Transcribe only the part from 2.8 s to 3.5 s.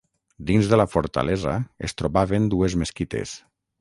mesquites.